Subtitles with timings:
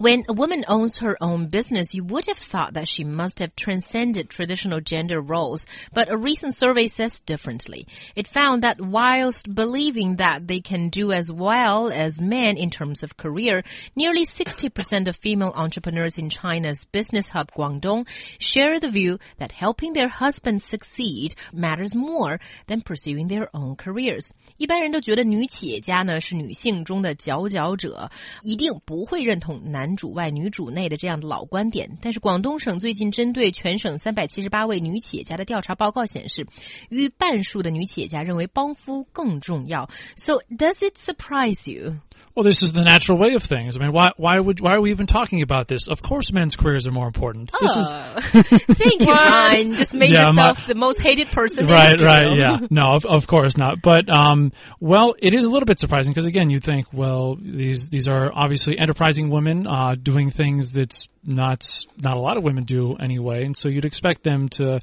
[0.00, 3.54] When a woman owns her own business, you would have thought that she must have
[3.54, 7.86] transcended traditional gender roles, but a recent survey says differently.
[8.16, 13.02] It found that whilst believing that they can do as well as men in terms
[13.02, 13.62] of career,
[13.94, 19.92] nearly 60% of female entrepreneurs in China's business hub Guangdong share the view that helping
[19.92, 24.30] their husbands succeed matters more than pursuing their own careers.
[24.56, 28.10] 一般人都觉得女企业家呢是女性中的佼佼者，
[28.42, 29.83] 一定不会认同男。
[29.85, 36.47] 男主外女主内的这样的老观点，但是广东省最近针对全省三百七十八位女企业家的调查报告显示，
[36.89, 39.87] 逾半数的女企业家认为帮夫更重要。
[40.17, 41.97] So does it surprise you?
[42.33, 43.77] Well, this is the natural way of things.
[43.77, 45.87] I mean, why why would why are we even talking about this?
[45.87, 47.51] Of course, men's careers are more important.
[47.53, 47.59] Oh.
[47.61, 47.91] This is
[48.77, 49.71] thank you, Ryan.
[49.73, 51.65] Just made Yeah, yourself my- the most hated person.
[51.67, 52.57] right, the right, yeah.
[52.69, 53.81] No, of, of course not.
[53.81, 57.89] But um, well, it is a little bit surprising because again, you think, well, these
[57.89, 62.65] these are obviously enterprising women uh, doing things that's not not a lot of women
[62.65, 64.81] do anyway, and so you'd expect them to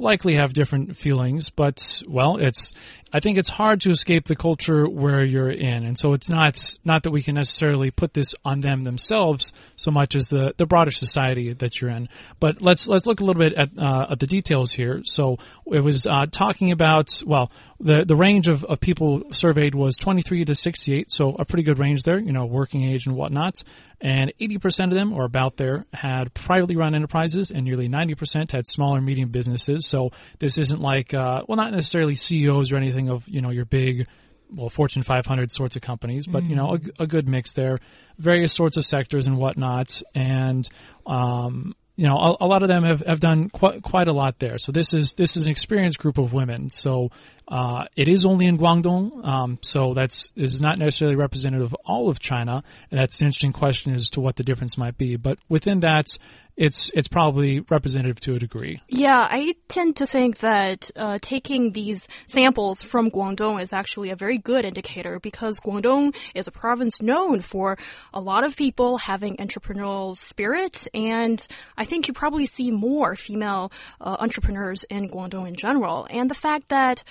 [0.00, 2.72] likely have different feelings, but well, it's
[3.12, 6.76] I think it's hard to escape the culture where you're in, and so it's not
[6.84, 10.66] not that we can necessarily put this on them themselves so much as the the
[10.66, 12.08] broader society that you're in.
[12.38, 15.02] But let's let's look a little bit at uh, at the details here.
[15.04, 17.50] So it was uh, talking about well
[17.80, 21.78] the the range of, of people surveyed was 23 to 68, so a pretty good
[21.78, 23.62] range there, you know, working age and whatnot.
[24.00, 28.66] And 80% of them, or about there, had privately run enterprises, and nearly 90% had
[28.66, 29.86] small or medium businesses.
[29.86, 33.64] So this isn't like, uh, well, not necessarily CEOs or anything of, you know, your
[33.64, 34.06] big,
[34.54, 37.80] well, Fortune 500 sorts of companies, but, you know, a, a good mix there.
[38.18, 40.00] Various sorts of sectors and whatnot.
[40.14, 40.68] And,
[41.04, 44.38] um, you know, a, a lot of them have, have done quite, quite a lot
[44.38, 44.58] there.
[44.58, 46.70] So this is, this is an experienced group of women.
[46.70, 47.10] So,
[47.48, 49.26] uh, it is only in Guangdong.
[49.26, 52.62] Um, so that's, is not necessarily representative of all of China.
[52.90, 55.16] And that's an interesting question as to what the difference might be.
[55.16, 56.18] But within that,
[56.58, 58.82] it's, it's probably representative to a degree.
[58.88, 64.16] Yeah, I tend to think that uh, taking these samples from Guangdong is actually a
[64.16, 67.78] very good indicator because Guangdong is a province known for
[68.12, 73.70] a lot of people having entrepreneurial spirit, and I think you probably see more female
[74.00, 76.08] uh, entrepreneurs in Guangdong in general.
[76.10, 77.04] And the fact that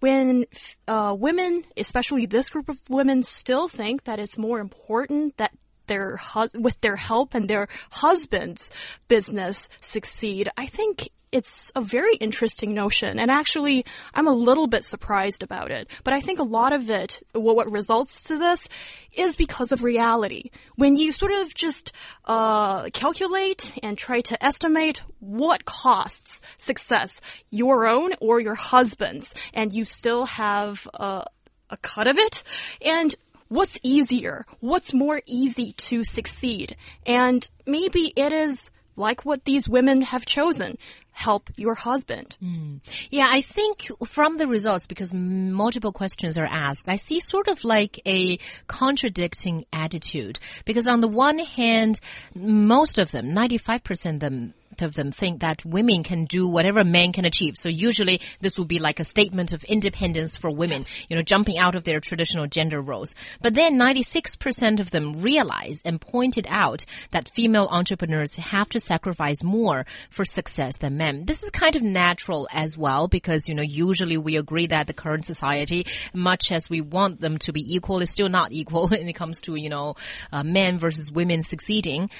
[0.00, 0.46] when
[0.88, 5.52] uh, women, especially this group of women, still think that it's more important that
[5.86, 6.18] their
[6.54, 8.70] with their help and their husband's
[9.08, 13.18] business succeed, I think it's a very interesting notion.
[13.18, 15.88] And actually, I'm a little bit surprised about it.
[16.02, 18.68] But I think a lot of it, well, what results to this,
[19.14, 20.50] is because of reality.
[20.76, 21.92] When you sort of just
[22.24, 27.20] uh, calculate and try to estimate what costs success,
[27.50, 31.24] your own or your husband's, and you still have a,
[31.70, 32.42] a cut of it,
[32.82, 33.14] and
[33.48, 34.46] what's easier?
[34.60, 36.76] What's more easy to succeed?
[37.04, 40.78] And maybe it is like what these women have chosen.
[41.10, 42.36] Help your husband.
[42.38, 42.76] Hmm.
[43.10, 47.64] Yeah, I think from the results, because multiple questions are asked, I see sort of
[47.64, 48.38] like a
[48.68, 50.38] contradicting attitude.
[50.64, 51.98] Because on the one hand,
[52.34, 57.12] most of them, 95% of them, of them think that women can do whatever men
[57.12, 57.56] can achieve.
[57.56, 61.58] So usually this would be like a statement of independence for women, you know, jumping
[61.58, 63.14] out of their traditional gender roles.
[63.40, 69.42] But then 96% of them realized and pointed out that female entrepreneurs have to sacrifice
[69.42, 71.24] more for success than men.
[71.26, 74.92] This is kind of natural as well because, you know, usually we agree that the
[74.92, 79.08] current society, much as we want them to be equal, is still not equal when
[79.08, 79.94] it comes to, you know,
[80.32, 82.10] uh, men versus women succeeding.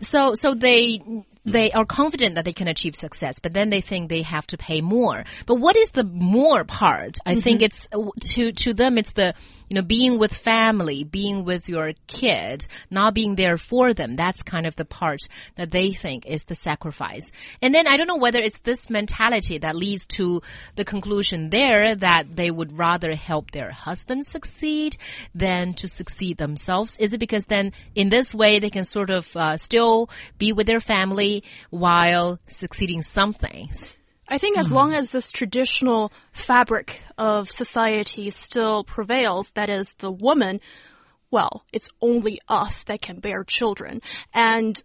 [0.00, 1.00] So, so they,
[1.44, 4.56] they are confident that they can achieve success, but then they think they have to
[4.56, 5.24] pay more.
[5.46, 7.18] But what is the more part?
[7.26, 9.34] I think it's uh, to to them it's the
[9.68, 14.16] you know being with family, being with your kid, not being there for them.
[14.16, 15.20] That's kind of the part
[15.56, 17.30] that they think is the sacrifice.
[17.62, 20.42] And then I don't know whether it's this mentality that leads to
[20.76, 24.96] the conclusion there that they would rather help their husband succeed
[25.34, 26.96] than to succeed themselves.
[26.96, 30.66] Is it because then in this way they can sort of uh, still be with
[30.66, 33.70] their family while succeeding something?
[34.28, 40.10] I think as long as this traditional fabric of society still prevails, that is, the
[40.10, 40.60] woman,
[41.30, 44.00] well, it's only us that can bear children.
[44.32, 44.82] And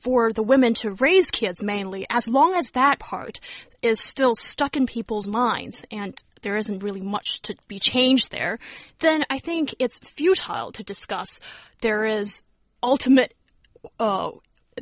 [0.00, 3.40] for the women to raise kids mainly, as long as that part
[3.82, 8.58] is still stuck in people's minds and there isn't really much to be changed there,
[8.98, 11.38] then I think it's futile to discuss
[11.80, 12.42] there is
[12.82, 13.34] ultimate
[13.98, 14.30] uh,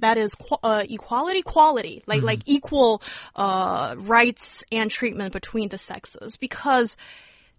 [0.01, 3.03] that is uh, equality quality like like equal
[3.37, 6.37] uh, rights and treatment between the sexes.
[6.37, 6.97] Because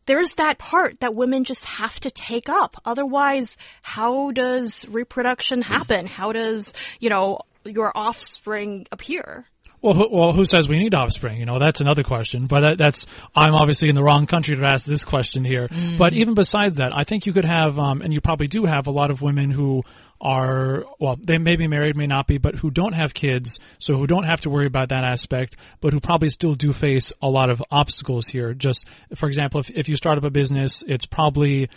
[0.05, 2.75] there's that part that women just have to take up.
[2.85, 6.05] Otherwise how does reproduction happen?
[6.05, 9.45] How does you know your offspring appear?
[9.81, 11.39] Well, who, well, who says we need offspring?
[11.39, 12.47] You know, that's another question.
[12.47, 15.69] But that, that's I'm obviously in the wrong country to ask this question here.
[15.97, 18.87] But even besides that, I think you could have, um, and you probably do have
[18.87, 19.83] a lot of women who
[20.21, 23.95] are well, they may be married, may not be, but who don't have kids, so
[23.97, 27.29] who don't have to worry about that aspect, but who probably still do face a
[27.29, 28.53] lot of obstacles here.
[28.53, 31.69] Just for example, if if you start up a business, it's probably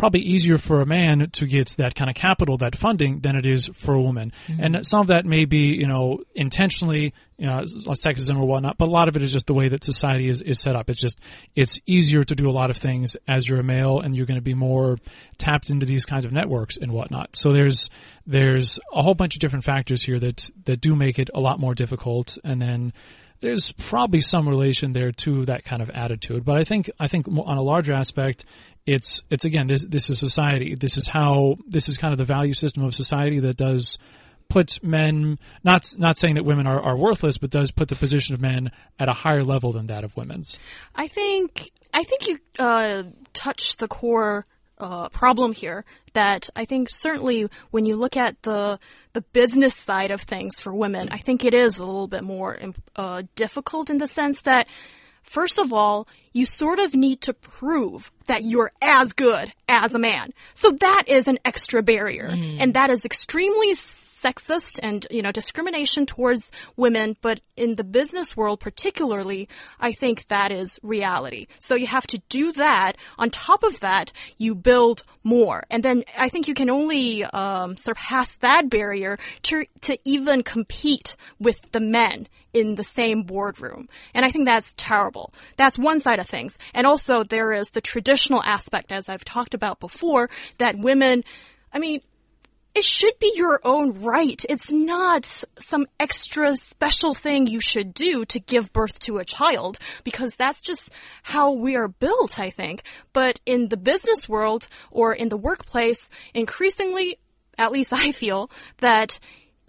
[0.00, 3.44] probably easier for a man to get that kind of capital, that funding, than it
[3.44, 4.32] is for a woman.
[4.48, 4.76] Mm-hmm.
[4.76, 8.88] And some of that may be, you know, intentionally, you know, sexism or whatnot, but
[8.88, 10.88] a lot of it is just the way that society is, is set up.
[10.88, 11.20] It's just,
[11.54, 14.40] it's easier to do a lot of things as you're a male and you're going
[14.40, 14.96] to be more
[15.36, 17.36] tapped into these kinds of networks and whatnot.
[17.36, 17.90] So there's,
[18.26, 21.60] there's a whole bunch of different factors here that, that do make it a lot
[21.60, 22.38] more difficult.
[22.42, 22.94] And then,
[23.40, 26.44] there's probably some relation there to that kind of attitude.
[26.44, 28.44] But I think I think on a larger aspect,
[28.86, 30.74] it's it's again this this is society.
[30.74, 33.98] This is how this is kind of the value system of society that does
[34.50, 38.34] put men not not saying that women are, are worthless, but does put the position
[38.34, 40.58] of men at a higher level than that of women's.
[40.94, 44.44] I think I think you uh, touched the core
[44.76, 45.84] uh, problem here.
[46.12, 48.78] That I think certainly when you look at the
[49.12, 52.58] the business side of things for women, I think it is a little bit more
[52.96, 54.66] uh, difficult in the sense that.
[55.30, 59.98] First of all, you sort of need to prove that you're as good as a
[59.98, 60.32] man.
[60.54, 62.26] So that is an extra barrier.
[62.58, 67.16] And that is extremely sexist and you know discrimination towards women.
[67.22, 69.48] But in the business world particularly
[69.78, 71.46] i think that is reality.
[71.60, 72.96] So you have to do that.
[73.16, 75.62] On top of that you build more.
[75.70, 81.16] And then i think you can only um, surpass that barrier to to even compete
[81.38, 83.88] with the men in the same boardroom.
[84.14, 85.32] And I think that's terrible.
[85.56, 86.58] That's one side of things.
[86.74, 91.24] And also there is the traditional aspect, as I've talked about before, that women,
[91.72, 92.00] I mean,
[92.74, 94.44] it should be your own right.
[94.48, 99.78] It's not some extra special thing you should do to give birth to a child
[100.04, 100.90] because that's just
[101.24, 102.84] how we are built, I think.
[103.12, 107.18] But in the business world or in the workplace, increasingly,
[107.58, 109.18] at least I feel, that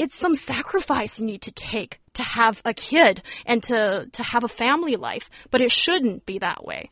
[0.02, 4.44] it's some sacrifice you need to take to have a kid and to, to have
[4.44, 6.90] a family life, but it shouldn't be that way.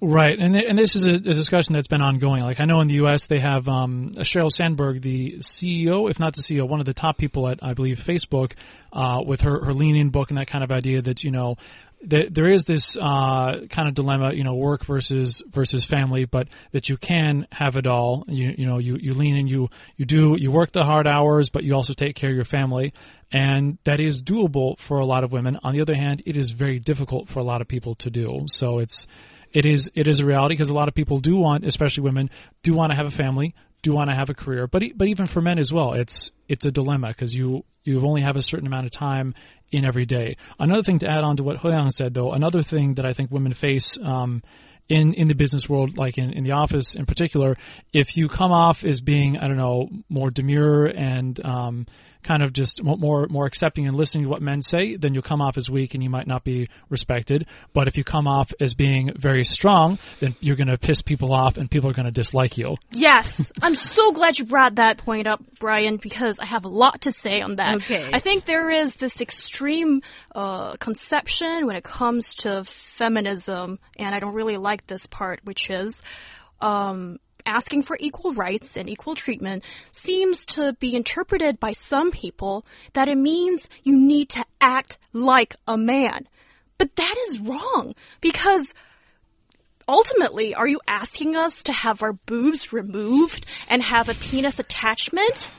[0.00, 2.42] Right, and th- and this is a, a discussion that's been ongoing.
[2.42, 3.26] Like I know in the U.S.
[3.26, 7.18] they have um, Sheryl Sandberg, the CEO, if not the CEO, one of the top
[7.18, 8.52] people at I believe Facebook,
[8.92, 11.56] uh, with her her lean in book and that kind of idea that you know
[12.02, 16.88] there is this uh, kind of dilemma, you know, work versus versus family, but that
[16.88, 18.24] you can have it all.
[18.28, 21.48] You you know you you lean in, you you do you work the hard hours,
[21.48, 22.92] but you also take care of your family,
[23.32, 25.58] and that is doable for a lot of women.
[25.62, 28.44] On the other hand, it is very difficult for a lot of people to do.
[28.46, 29.06] So it's
[29.52, 32.30] it is it is a reality because a lot of people do want, especially women,
[32.62, 35.26] do want to have a family, do want to have a career, but but even
[35.26, 38.66] for men as well, it's it's a dilemma because you you only have a certain
[38.66, 39.34] amount of time
[39.70, 40.36] in every day.
[40.58, 43.30] Another thing to add on to what Huiyang said, though, another thing that I think
[43.30, 43.98] women face.
[44.02, 44.42] Um,
[44.88, 47.58] in, in the business world, like in, in the office in particular,
[47.92, 51.86] if you come off as being, I don't know, more demure and um,
[52.22, 55.40] kind of just more more accepting and listening to what men say, then you'll come
[55.40, 57.46] off as weak and you might not be respected.
[57.72, 61.32] But if you come off as being very strong, then you're going to piss people
[61.32, 62.76] off and people are going to dislike you.
[62.90, 67.02] Yes, I'm so glad you brought that point up, Brian, because I have a lot
[67.02, 67.76] to say on that.
[67.76, 68.10] Okay.
[68.12, 70.02] I think there is this extreme
[70.34, 75.70] uh, conception when it comes to feminism, and I don't really like this part, which
[75.70, 76.00] is
[76.60, 77.18] um,
[77.48, 83.08] asking for equal rights and equal treatment seems to be interpreted by some people that
[83.08, 86.28] it means you need to act like a man.
[86.76, 88.72] But that is wrong because
[89.88, 95.50] ultimately, are you asking us to have our boobs removed and have a penis attachment?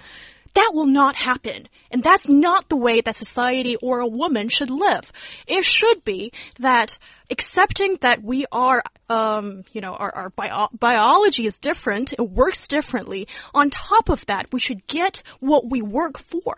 [0.55, 1.67] That will not happen.
[1.91, 5.11] And that's not the way that society or a woman should live.
[5.47, 6.97] It should be that
[7.29, 12.67] accepting that we are, um, you know, our, our bio- biology is different, it works
[12.67, 13.27] differently.
[13.53, 16.55] On top of that, we should get what we work for.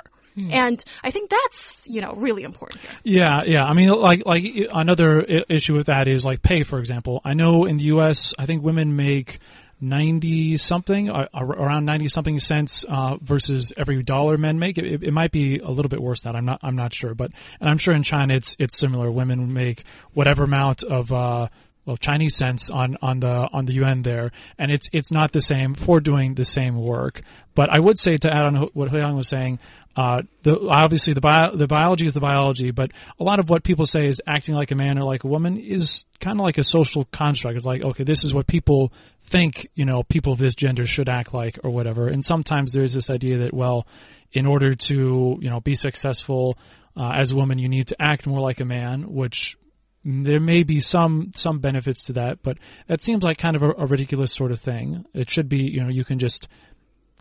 [0.49, 2.81] And I think that's, you know, really important.
[3.03, 3.65] Yeah, yeah.
[3.65, 7.21] I mean, like, like another issue with that is like pay, for example.
[7.25, 9.39] I know in the U.S., I think women make
[9.81, 14.77] ninety something, around ninety something cents uh, versus every dollar men make.
[14.77, 16.37] It, it might be a little bit worse than that.
[16.37, 16.59] I'm not.
[16.63, 19.11] I'm not sure, but and I'm sure in China it's it's similar.
[19.11, 19.83] Women make
[20.13, 21.11] whatever amount of.
[21.11, 21.47] Uh,
[21.85, 25.41] well Chinese cents on on the on the yuan there, and it's it's not the
[25.41, 27.21] same for doing the same work.
[27.55, 29.59] But I would say to add on what Huiyang was saying,
[29.95, 33.63] uh, the, obviously the bio, the biology is the biology, but a lot of what
[33.63, 36.57] people say is acting like a man or like a woman is kind of like
[36.57, 37.57] a social construct.
[37.57, 38.93] It's like okay, this is what people
[39.31, 42.07] think you know people of this gender should act like or whatever.
[42.07, 43.87] And sometimes there's this idea that well,
[44.31, 46.57] in order to you know be successful
[46.95, 49.57] uh, as a woman, you need to act more like a man, which
[50.03, 52.57] there may be some some benefits to that, but
[52.87, 55.05] that seems like kind of a, a ridiculous sort of thing.
[55.13, 56.47] It should be you know you can just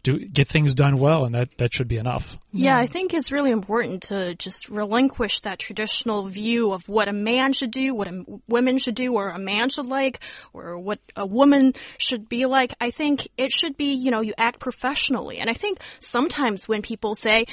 [0.03, 2.39] do get things done well, and that that should be enough.
[2.53, 7.13] Yeah, I think it's really important to just relinquish that traditional view of what a
[7.13, 10.21] man should do, what a woman should do, or a man should like,
[10.53, 12.75] or what a woman should be like.
[12.81, 15.39] I think it should be, you know, you act professionally.
[15.39, 17.45] And I think sometimes when people say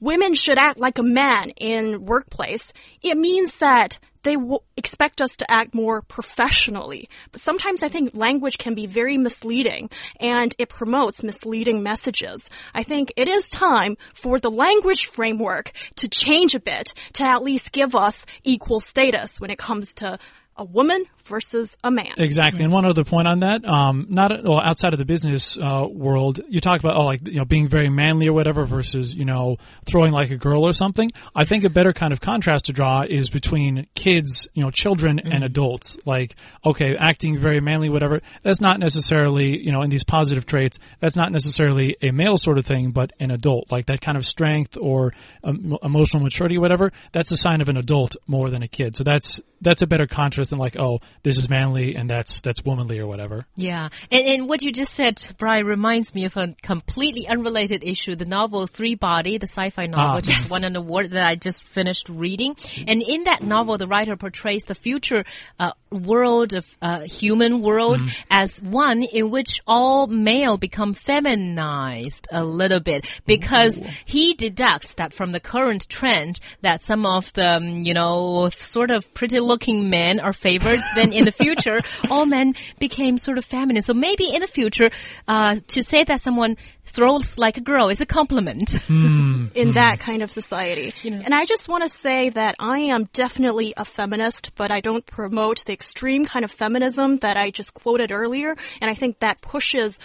[0.00, 4.36] women should act like a man in workplace, it means that they
[4.76, 7.08] expect us to act more professionally.
[7.30, 12.48] But sometimes I think language can be very misleading and it promotes misleading messages.
[12.74, 17.42] I think it is time for the language framework to change a bit to at
[17.42, 20.18] least give us equal status when it comes to
[20.56, 22.12] a woman versus a man.
[22.16, 22.64] Exactly.
[22.64, 26.40] And one other point on that, um, not well, outside of the business uh, world,
[26.48, 29.56] you talk about oh, like you know being very manly or whatever versus you know
[29.86, 31.10] throwing like a girl or something.
[31.34, 35.18] I think a better kind of contrast to draw is between kids, you know, children
[35.18, 35.32] mm-hmm.
[35.32, 35.96] and adults.
[36.04, 38.20] Like okay, acting very manly, whatever.
[38.42, 40.78] That's not necessarily you know in these positive traits.
[41.00, 43.70] That's not necessarily a male sort of thing, but an adult.
[43.70, 45.12] Like that kind of strength or
[45.42, 46.92] um, emotional maturity, whatever.
[47.12, 48.96] That's a sign of an adult more than a kid.
[48.96, 52.64] So that's that's a better contrast than like oh this is manly and that's that's
[52.64, 53.46] womanly or whatever.
[53.56, 58.16] Yeah, and, and what you just said, Brian, reminds me of a completely unrelated issue:
[58.16, 61.64] the novel Three Body, the sci-fi novel, ah, just won an award that I just
[61.64, 62.56] finished reading.
[62.86, 65.24] And in that novel, the writer portrays the future
[65.58, 68.10] uh, world of uh, human world mm.
[68.30, 73.86] as one in which all male become feminized a little bit because Ooh.
[74.04, 78.90] he deducts that from the current trend that some of the um, you know sort
[78.90, 83.44] of pretty looking men are favored then in the future, all men became sort of
[83.44, 83.82] feminine.
[83.82, 84.90] So maybe in the future,
[85.28, 89.52] uh, to say that someone throws like a girl is a compliment mm.
[89.54, 89.74] in mm.
[89.74, 90.92] that kind of society.
[91.02, 91.22] You know.
[91.24, 95.04] And I just want to say that I am definitely a feminist, but I don't
[95.06, 98.56] promote the extreme kind of feminism that I just quoted earlier.
[98.80, 99.98] And I think that pushes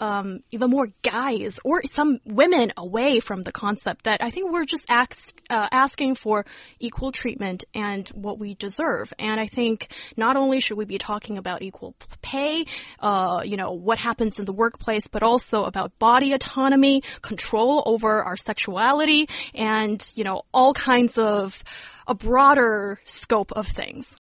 [0.00, 4.64] um, even more guys or some women away from the concept that I think we're
[4.64, 6.44] just ask, uh, asking for
[6.78, 9.14] equal treatment and what we deserve.
[9.18, 12.66] And I think not only should we be talking about equal pay,
[13.00, 18.22] uh, you know, what happens in the workplace, but also about body autonomy, control over
[18.22, 21.62] our sexuality, and, you know, all kinds of
[22.06, 24.12] a broader scope of things.